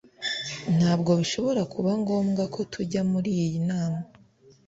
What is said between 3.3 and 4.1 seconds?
iyo nama